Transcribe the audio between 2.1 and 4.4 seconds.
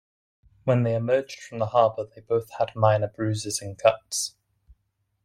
both had minor bruises and cuts.